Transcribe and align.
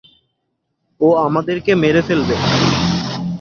ও 1.01 1.07
আমাদেরকে 1.27 1.71
মেরে 1.75 2.01
ফেলবে। 2.07 2.35